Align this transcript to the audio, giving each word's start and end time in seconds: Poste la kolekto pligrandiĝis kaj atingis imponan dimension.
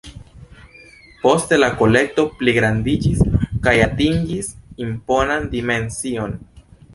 Poste 1.25 1.59
la 1.63 1.67
kolekto 1.81 2.25
pligrandiĝis 2.39 3.21
kaj 3.67 3.75
atingis 3.89 4.51
imponan 4.89 5.47
dimension. 5.53 6.35